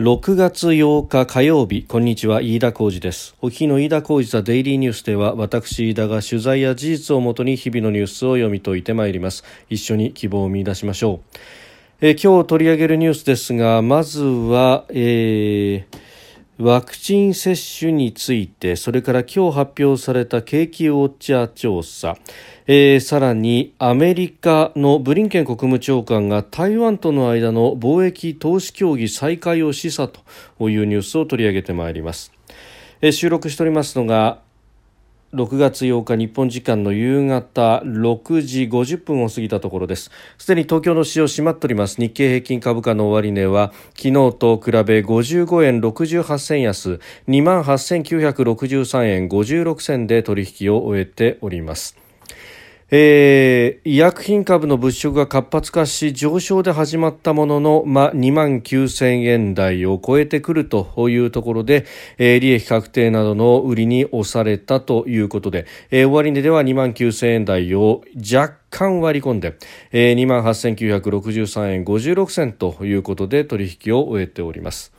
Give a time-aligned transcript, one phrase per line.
[0.00, 1.82] 6月8日火曜日。
[1.82, 2.40] こんにちは。
[2.40, 3.36] 飯田浩二です。
[3.42, 9.44] お聞きの飯田浩二ザデイリーニュースでは私飯田が取材や事実をもとに日々のニュースを読み解いてまいります。
[9.68, 11.36] 一緒に希望を見出しましょう。
[12.00, 16.10] え今日取り上げるニュースですがまずは、えー
[16.60, 22.18] ワクチン接種についてそれから今日発表された景気ウォッチャー調査、
[22.72, 32.32] えー、さらにアメリカのブリンケン国務長官が台湾との間の貿易投資協議再開を示唆というニュースを取り上げてまいります、
[33.00, 34.38] えー、収録しておりますのが
[35.34, 40.12] 6月8日日本時間の夕方6時50分を過ぎたところです。
[40.38, 42.00] すでに東京の市場閉まっております。
[42.00, 52.09] 日経平均株価の終値は昨日と比べ55円68銭安2万8963円56銭で取引を終えております。
[52.92, 61.86] えー、医薬品株の物色が活発化し上昇で始まったものの、ま、2万9000円台を超えてくるというところで、
[62.18, 69.56] えー、利益確定などの売りに押されたということで、えー、終値では2万9000円台を若干割り込んで、
[69.92, 74.92] えー、2万8963円56銭ということで取引を終えております。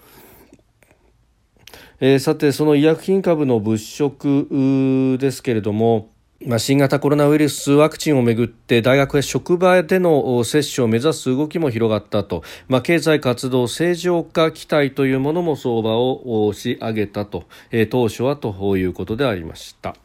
[2.00, 6.11] えー、さてその医薬品株の物色ですけれども
[6.47, 19.95] まあ、新型コロナウイルスワクチンをめぐって大学や職場での接種を目指す動きも広がったと、まあ、経済活動正常化期待というものも相場を押し上げたと、えー、当初はということでありました。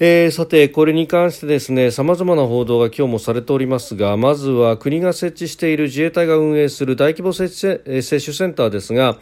[0.00, 9.18] えー、さて、これに関してですね、様々な報道が今日もされておりますが、まずは国が設置している自衛隊が運営する大規模接種センターですが、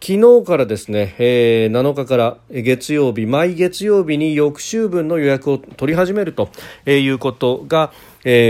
[0.00, 6.50] 昨日からですね、えー、7日から月曜日、毎月曜日に翌週分の予約を取り始めると
[6.86, 7.92] いうことが、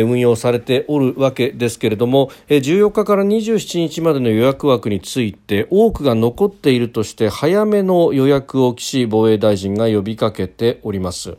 [0.03, 11.37] 運用されておるわけですけれども、えー、14日から27日までの予約枠について多くが残っているとして早めの予約を岸防衛大臣が呼びかけております。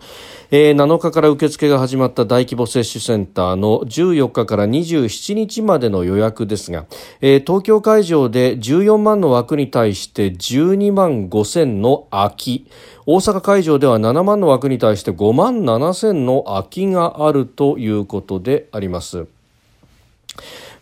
[0.51, 6.85] えー、7日から受付が始まった大規模接種センターの14日から27日までの予約ですが、
[7.21, 12.67] 東京会場で14万の枠に対して12万5千の空き
[13.11, 19.25] 大阪会場では7万の枠に対して5万7千の空きがあるということとであります。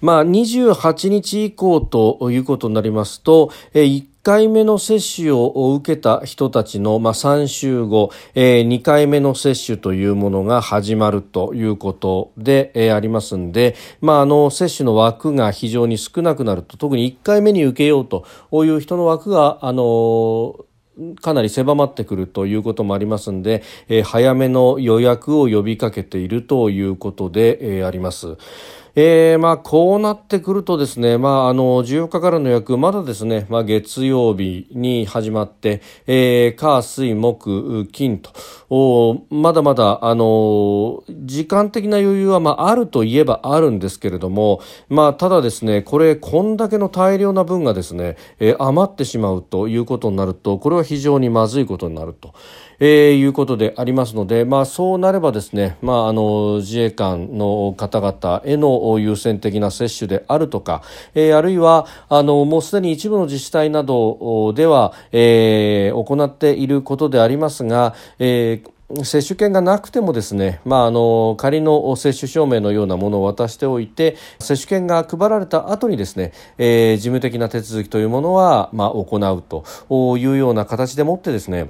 [0.01, 18.25] まあ、28日以降ということになりますと、1回目の接種を受けた人たちの、まあ、3週後、え、2回目の接種というものが始まるということで、え、ありますんで、まあ、あの、接種の枠が非常に少なくなると、特に1回目に受けようと
[18.65, 20.66] いう人の枠が、あの
[21.21, 28.37] かなり狭まってくるということもありますので、えー、早めの予約を呼びかけているということで、えー、あります。
[28.99, 38.31] えー、まあ、こうなってくるとですね、まあ、あの、14日からの予約、まだですね、まあ、月曜日に始まって、えー、火、水、木、金と、
[38.71, 52.33] おまだまだ、あの、時間的な余裕は、まあ、あるといえばあるんですけれども、まあ、ただですね、これ、こんだけの大量な分がですね、えー、余ってしまうということになると、これは非常にまずいことになると。
[52.79, 60.83] えー、いうことでありますので、まあ、そうなればですね、まあ、あの自衛官の方々への優先的な接種であるとか、
[61.15, 81.69] えー、あるいはあのもうすでに一部の自治体などでは、えー、行っていることでありますが、えー接種券がなくてもですね、まあ、あの仮の接種証明のようなものを渡しておいて接種券が配られた後にですね、えー、事務的な手続きというものは、まあ、行うというような形でもってですね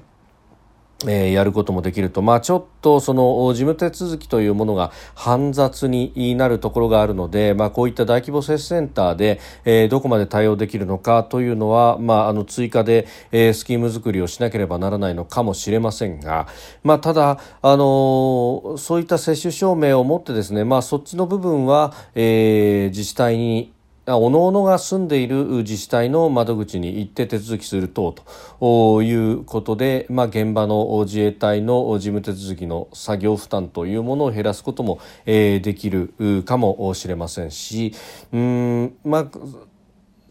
[1.06, 16.47] えー、やることもできると、まあ、ちょっとその事務手続きというものが煩雑になるところがあるので、まあ、こういった大規模接種センターで、えー、どこまで対応できるのかというのは、まあ、あの追加で、えー、スキーム作りをしなければならないのかもしれませんが、
[16.84, 23.77] まあ、ただ、あの、そういった接種証明を持ってですね、まあ、そっちの部分は、え、自治体に
[24.16, 28.16] おのおのが住んでいる自治体の窓口に行って手続きする等
[28.59, 36.14] ということで、まあ、現場の自衛隊の事務手続きの作業負担というものを減らすことも、え、できる
[36.46, 37.93] かもしれませんし
[38.32, 39.28] うん、まあ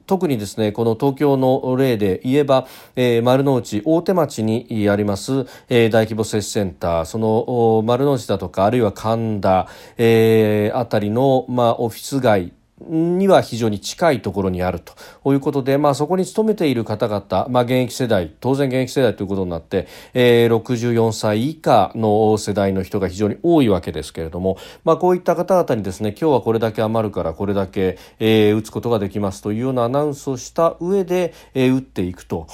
[0.06, 9.68] 特にですねこの東京の例で言えば、えー、丸の内大手町にあります、えー、大規模接種センターその丸の内だとかあるいは神田、
[9.98, 32.46] えー、あたりの、まあ、オフィス街には非常に近いところにあるということで、まあ、そこに勤めている方々、まあ、現役世代当然現役世代ということになって、えー、64歳以下の世代の人が非常に多いわけですけれども、まあ、こういった方々にですね今日はこれだけ余るからこれだけ、えー、打つことができますというようなアナウンスをした上で、えー、打っていくと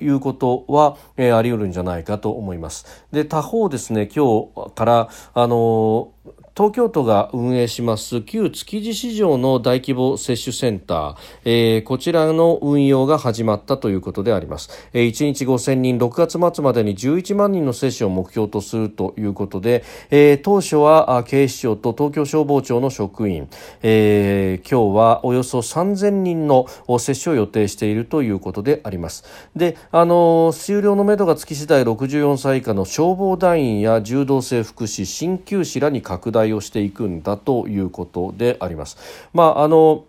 [0.00, 3.04] いうことは、えー、あり得るんじゃないかと思います。
[3.10, 6.12] で他方ですね今日からあの
[6.58, 23.48] 東京都が運営します旧築地市場の大規模接種センター、えー、こちらの運用が始まったということであります、えー、1日5000人6月末までに11万人の接種を目標とするということで、えー、当初は警視庁と東京消防庁の職員、
[23.82, 26.66] えー、今日はおよそ3000人の
[26.98, 29.22] 接種を予定しているということであります。
[29.54, 38.96] であの終了のめどがつき次第64歳以下の消防団員や柔道整復師鍼灸師らに拡大をしていくんだということであります。
[39.32, 40.04] まああの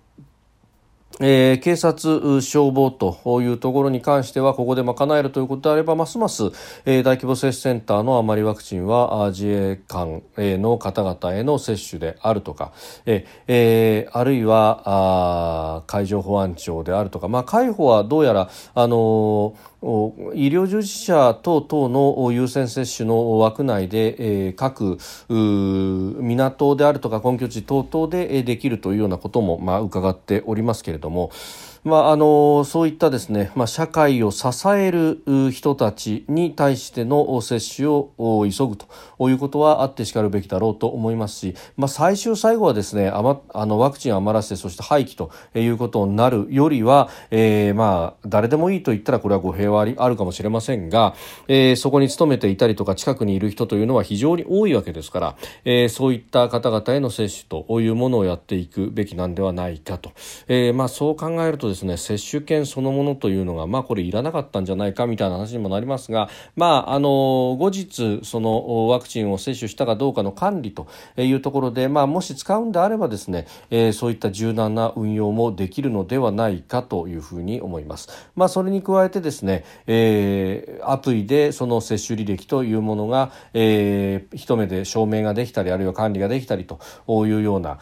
[1.21, 6.43] えー、警察、消防というところに関してはここで賄えるということであればますます、
[6.85, 12.71] えー、大規模接種センターの余りワクチンは自衛官の方々への接種であるとか、
[13.05, 24.97] えー、あるいはあ海上保安庁であるとか、まあ、海保はどうやら、あのー医療従事者等々の優先接種の枠内で、各
[25.29, 31.31] 港であるとか根拠地等々でできるというようなことも、まあ、伺っておりますけれども、
[31.83, 35.21] まあ、あのそういったですね、まあ、社会を支える
[35.51, 38.11] 人たちに対しての接種を
[38.49, 38.87] 急ぐと
[39.29, 51.15] いうことはあってしかるべきだろうと思いますし、まあ、最終最後はですねあ、ま、あのワクチンを余らせてそして廃棄ということになるよりは、えー、まあ誰でもいいと言ったらこれは語弊はあるかもしれませんが、
[51.47, 60.11] えー、そこに勤めていたりとか近くにいる人というのは非常に多いわけですから、えー、そういった方々への接種というものをやっていくべきなんではないかと、
[60.47, 70.87] えーまあ、そう考えるとですね接種券そのものというのがまあこれいらなかったんじゃないかみたいな話にもなりますがまああの後日そのワクチンを接種したかどうかの管理と
[71.17, 78.09] いうところでまあもし使うんであればですね、えー、そういった柔軟な運用もできるのではないかというふうに思います。
[78.35, 86.79] まあそれに加えてですね、えー、アプリでその接種履歴というものが、えー、一目で証明ができたりあるいは管理ができたりと
[87.27, 87.79] いうような、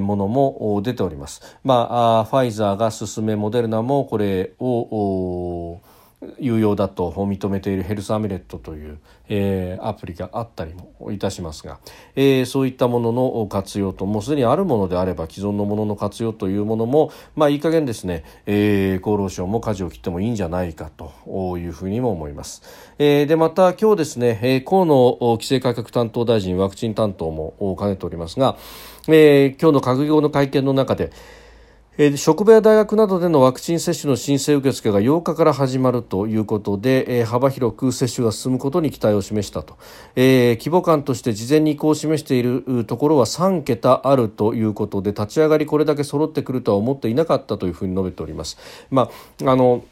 [0.00, 1.58] ものも出ております。
[1.64, 1.88] ま
[2.20, 5.80] あファイザーが進めモデルナもこれを
[6.38, 8.98] 有用だと認めているヘルスアミレットという、
[9.28, 11.80] えー、アプリがあったりもいたしますが、
[12.14, 22.62] えー、そういったものの活用ともうすでにあるものであれば既存のものの活用というものもまあいい加減ですね、えー、厚労省も舵を切ってもいいんじゃないかというふうにも思います、
[22.98, 28.58] えー、でまた今日ですね、えー、河野規制改革担当大臣ワクチン担当も兼ねておりますが、
[29.08, 31.10] えー、今日の閣議後の会見の中で
[32.02, 39.76] え職場や大学などでのワクチン接種の申請受付が8日から始まるということで、え幅広く接種が進むことに期待を示したと、
[40.16, 48.56] えー、規模感として事前に意向を示しているところは3桁あるということで立ち上がりこれだけ揃ってくるとは思っていなかったというふうに述べております。
[48.90, 49.10] ま
[49.44, 49.84] ああの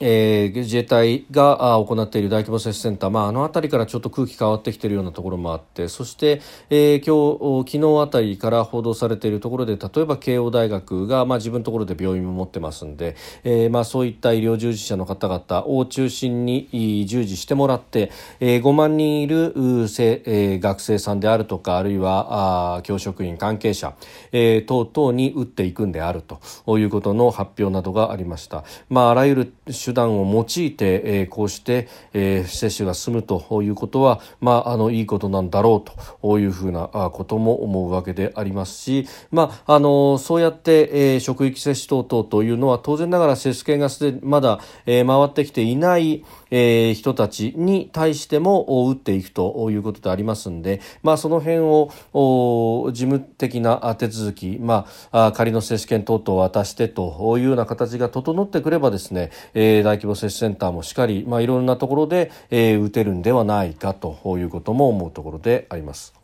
[0.00, 13.14] えー、自衛隊が行っている大規模接種センター、まあ、あの辺りからちょっと空気変わってきているようなところもあってそして、えー、今日昨日あたりから報道されているところで例えば慶応大学が、まあ、自分のところで病院も持ってますんで、
[13.44, 18.10] えーまあ、そういった医療従事者の方々を中心に従事してもらって、
[18.40, 23.94] えー、5万人いるせ、えー、学生さんであるとかあるいはあ教職員関係者、
[24.32, 26.40] えー、等々に打っていくんであると
[26.78, 28.64] いうことの発表などがありました。
[28.88, 29.54] まあ、あらゆる
[29.90, 66.14] 手段を用いて、えー、こうして、えー、接種が進むということは、まあ、あのいいことなんだろうというふうなことも思うわけでありますし、まあ、あのそうやって、えー、職域接種等々というのは当然ながら接種券がすでまだ、えー、回ってきていない、えー、人たちに対しても打っていくということでありますんで、まあ、その辺を事務的な手続き、まあ、仮の接種券等々を渡してというような形が整ってくればですね、えー、大規模接種センターもしっかり、まあ、いろんなところで、えー、打てるんではないかということも思うところであります。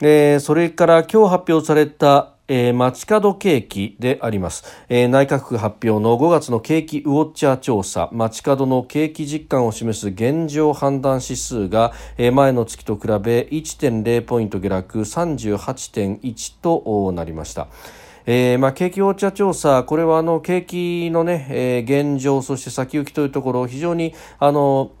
[0.00, 17.68] えー、それから今日発表されたえー、街角景気であります、えー、内閣府発表の5月の景気ウォッチャー調査街角の景気実感を示す現状判断指数が、えー、前の月と比べ1.0ポイント下落38.1となりました。
[18.26, 24.92] えーまあ、景気ウォッチャー調査、これはあの景気のね、えー、現状、そして先行きというところを非常にあの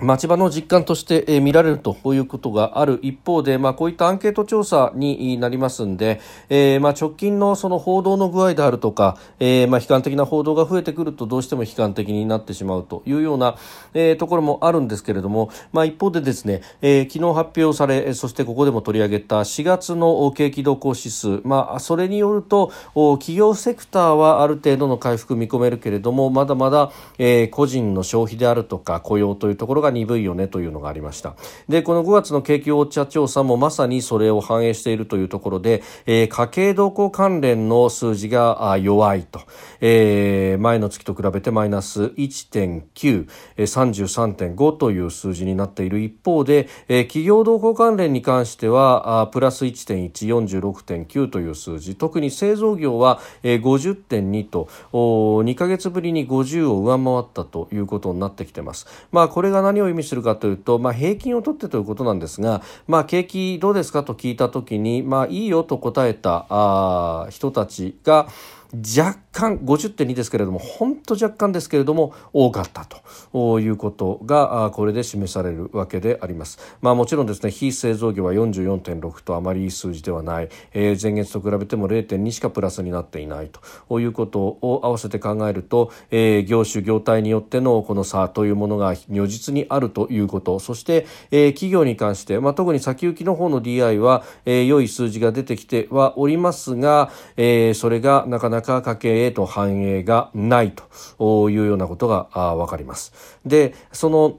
[0.00, 13.56] 町場の実感として、見られるということがある一方で、まあ、こういったアンケート調査になりますんで、えーまあ、直近のその報道の具合であるとか、えーまあ、悲観的な報道が増えてくるとどうしても悲観的になってしまうというような、
[13.92, 31.34] え、ところもあるんですけれども、まあ、一方でですね、えー、昨日発表されそしてここでも取り上げた4月の景気動向指数、まあ、それによると企業セクターはある程度の回復見込めるけれどもまだまだ、え、個人の消費であるとか雇用というところが鈍いよねというのがありました。
[31.68, 39.40] でこの5月の景気ウォッチャー調査もまさにそれを反映しているというところで、えー、家計動向関連の数字が弱いと、
[39.80, 51.96] えー、前の月と比べてマイナス1.9、33.5という数字になっている一方で、えー、企業動向関連に関してはあプラス1.1、46.9という数字。
[51.96, 58.86] 特に製造業は、えー、50.2とお2ヶ月ぶりに50を上回ったということになってきてます。
[59.12, 68.28] まあこれが何を意味するかというと、まあ、平均を取ってということなんですが、まあ、景気どうですかと聞いた時に、まあ、いいよと答えたあ人たちが、
[68.74, 72.86] 若干50.2ですけれども本当若干ですけれども多かった
[73.32, 76.58] ということがこれで示されるわけであります。
[76.82, 83.50] まあ、もちろんですね非製造業は44.6とあまりいい数字ではない、えー、前月と比べても0.2しかプラスになっていない
[83.88, 103.40] ということを合わせて考えると、えー、業種業態によってのこの差というものが如実にあるということそして、えー、企業に関して、まあ、特に先行きの方の DI は、えー、良い数字が出てきてはおりますが、えー、それがなかなかなか家計へと反映がないというようなことが分かります。
[103.44, 104.38] でその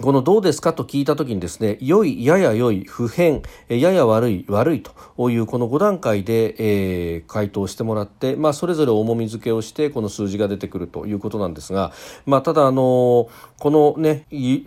[0.00, 11.92] このどうですかと聞いたときにですね、良い、やや良い、不変、やや悪い、悪いというこの5段階で、えー、回答してもらって、まあ、それぞれ重み付けをして、この数字が出てくるということなんですが、
[12.26, 13.28] まあ、ただ、あの
[13.60, 14.62] このね、例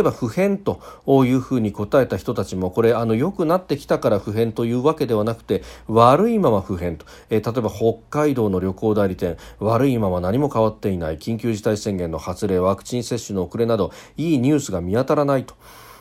[0.00, 7.06] えば不変というふうに答えた人たちも、これ、あの、良くなってきたから不変というわけではなくて、悪いまま不変と。
[7.30, 15.54] えー、例えば北海道の旅行代理店、悪いまま何も変わっていない、緊急事態宣言の発令、ワクチン接種の遅れなど、いいニュースが見当たらないと。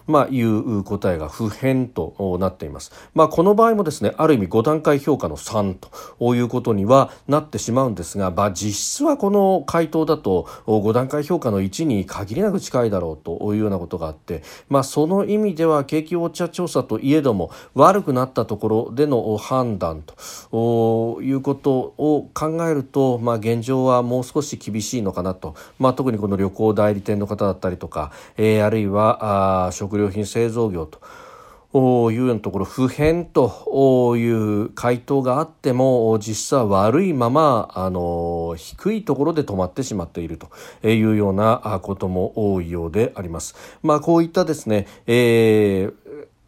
[0.07, 2.91] まあ、いう答えが不変となっています。
[3.13, 5.75] まあ、この場合もですね、ある意味5段階評価の3
[6.19, 30.99] ということにはなってしまうんですが、まあ、実質はこの回答だと5段階評価の1に限りなく近いだろうというようなことがあって、まあ、その意味では景気ウォッチャー調査といえども悪くなったところでの判断ということを考えると、まあ、現状はもう少し厳しいのかなと、まあ、特にこの旅行代理店の方だったりとか、えー、あるいはあ食料品製造業と
[31.73, 40.49] いうようなところ不変という回答があっても実際は悪いままあの低いところで止まってしまっていると
[40.87, 43.55] いうようなことも多いようであります。
[43.83, 46.00] まあこういったですね、えー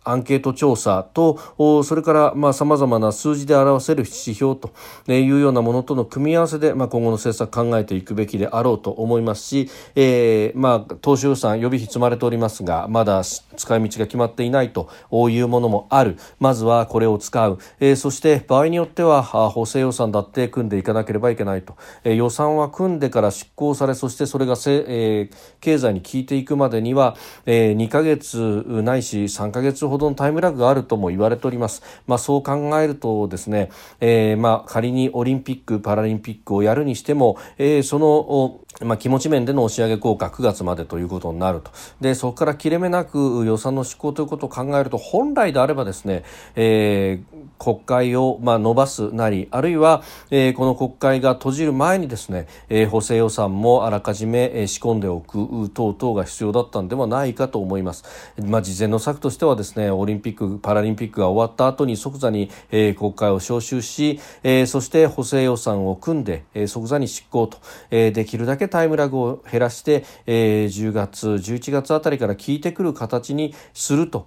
[0.03, 4.72] アンケート調査とそれからさまざ、まな数字で表せる指標と
[5.12, 14.89] いうようなものとの組み合わせで、まあ、今後の政策考えていくべきであろうと思いますし、えーまあ、当初予算予備費積まれておりますがまだ使い道が決まっていないと
[15.29, 16.17] いうものもある。
[16.39, 31.83] まずはこれを使う、えー、そして場合によっては補正予算だって組んでいかなければいけないと、えー、予算は組んでから執行されそしてそれがせ、えー、経済に効いていくまでには、えー、2ヶ月ないし3ヶ月ほどほどのタイムラグがあるとも言われております。
[32.07, 33.69] まあ、そう考えるとですね、
[34.00, 41.72] えー、まあ仮にオリンピック・パラリンピックをやるにしても、えー、そのまあ、気持ち面での押し上げ効果9月までということになると。
[42.01, 46.24] でそこから切れ目なく予算の執行ということを考えると本来であればですね、
[46.56, 58.03] えー、国会をまあ伸ばすなりあるいは、えー、この国会が閉じる前にですね、えー、補正予算もあらかじめ、えー、仕込んでおく等々が必要だったんではないかと思います、
[58.42, 67.60] まあ、事前の策としてはですねオリンピック・パラリンピックが終わった後に即座に、えー、国会を召集し、えー、そして補正予算を組んで、えー、即座に執行と、
[67.92, 74.25] えー、できるだけタイムラグを減らして、えー、10月、11月あたりから効いてくる形にすると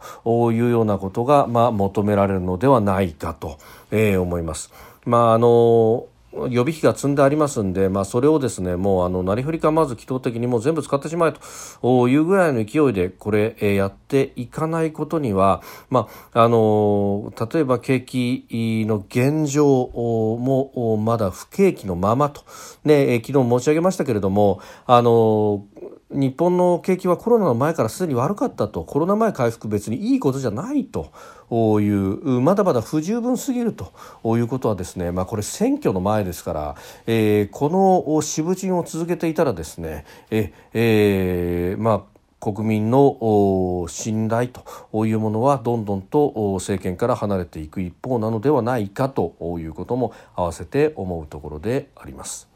[0.53, 3.59] いうようなことが、まあ、求められるのではないかと、
[3.91, 4.73] えー、思います。
[5.05, 6.07] まああの
[6.51, 11.33] 予備費が積んでありますんで、まあ、それをですねもうあのなりふりかまず機動的にもう全部使ってしまえ
[11.81, 18.47] というぐらいの勢いでこれ、え、やっていかないことには、まああの例えば景気
[18.87, 22.45] の現状もまだ不景気のままと、
[22.85, 25.65] ね、昨日申し上げましたけれどもあの
[26.11, 28.85] 日本の景気はコロナの前からすでに悪かったと。
[28.85, 31.11] コロナ前回復別にいいことじゃないと。
[31.51, 33.93] いうまだまだ不十分すぎると。
[34.37, 44.51] いうことはですね、まあ、これ選挙の前ですから、えー、この渋鎮を続けていたらですねえ、えー、まあ国民の信頼
[44.93, 49.35] というものはどんどんと政権から離れていく一方なのではないかと。
[49.59, 52.49] いうことも合わせて思うところであります。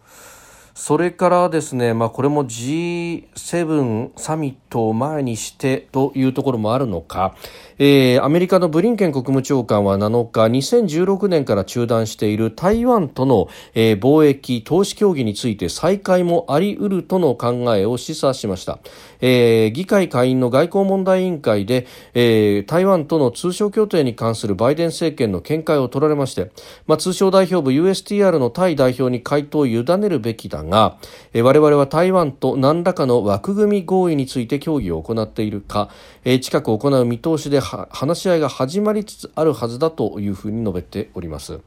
[0.81, 7.37] それからですね、まあ、これも G7 サミットを前にしてというところもあるのか、
[7.83, 18.81] えー、アメリカのブリンケン国務長官は7日2016年から中断している台湾との、えー、貿易投資協議について再開もあり得るとの考えを示唆しました、
[19.23, 26.51] えー、議会下院の外交問題委員会で、えー、台湾との通商協定に関するバイデン政権の見解を取られまして、
[26.87, 30.99] まあ、通商代表部 USTR のタイ代表に回答を委ねるべきだが、
[31.33, 35.89] えー、我々は台湾と何らかの枠組み合意について協議を行っているか、
[36.25, 41.61] えー、近く行う見通しで話し合いが始まりつつあるはずだというふうに述べております。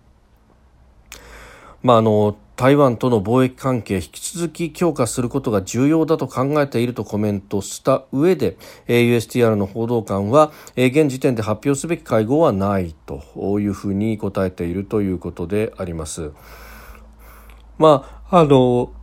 [1.81, 8.57] まあ、あの台湾との貿易関係引き続き強化することが重要だと考えているとコメントした上で
[8.87, 16.31] USTR の報道官は現時点で発表すべき会合はないというふうに答えているということであります。
[17.77, 18.93] まああの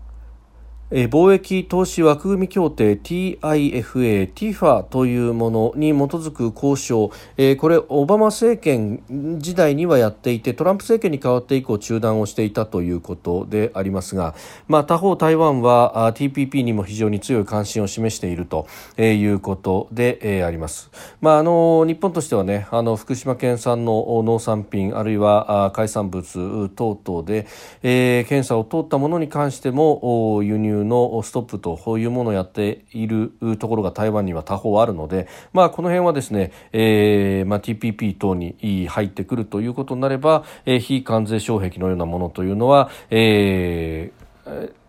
[0.93, 14.35] え貿易投資枠組み協定 TIFA、TIFA というものに基づく交渉、えこれオバマ政権時代にはやっていてトランプ政権に変わって以降中断をしていたということでありますが、
[14.67, 18.67] まあ、他方台湾は TPP にも非常に強い関心を示していると
[18.99, 27.47] いうことで、えあります、まあ、あの日本としてはねあの福島県産の農産品あるいは海産物等々で、
[27.85, 44.80] え検査を通ったものに関しても輸入のストップというものをやっているところが台湾には他方あるので、まあ、この辺はですね、えーまあ、TPP 等に入ってくるということになれば、えー、非関税障壁のようなものというのは、えー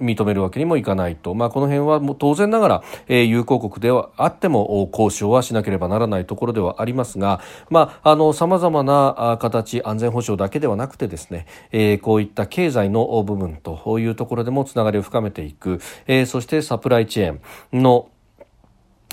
[0.00, 7.40] 認めるわけにもいかないと、まあ、この辺はもう当然ながら、えー、友好国ではあっても交渉はしなければならないところではありますが
[8.34, 18.08] さまざ、まな形安全保障だけではなくてですね、えー、こういった経済の部分というところでもつながりを深めていく、えー、そしてサプライチェーンの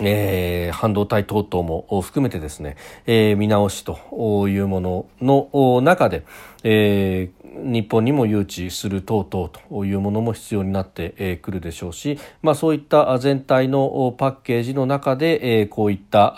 [0.01, 2.75] えー、半導体等々も含めてですね、
[3.05, 6.25] えー、見直しというものの中で、
[6.63, 16.33] えー、日本にも誘致する等々というものも必要になってくるでしょうし、まあ、そういった全体のパッケージの中でこういった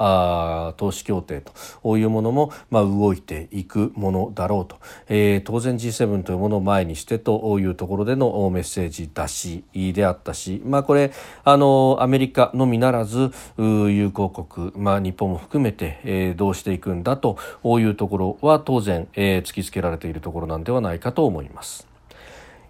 [0.68, 1.42] あ投資協定
[1.82, 11.12] というものもまあ動いていくものだろうと、えー、当然 G7 というものを前にしてというところでのメッセージ出しであったし、まあ、これ
[11.44, 21.88] あのアメリカのみならず友好国、まあ、日本も含めて、えー、どうしていくんだというところは当然、えー、突きつけられているところなんではないかと思います。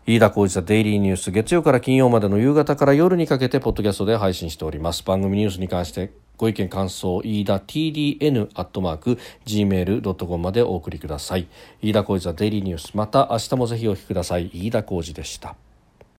[0.09, 5.03] 飯田浩司ザデイリーニュース月曜から金曜までの夕方から夜にかけてポッドキャストで配信しております。
[5.03, 11.47] 番組ニュースに関してご意見感想飯田 TDN アットマーク gmail.com までお送りください。
[11.81, 14.49] 飯田浩司ザデイリーニュースまた明日もぜひお聞きください。
[14.53, 15.57] 飯田浩司でした。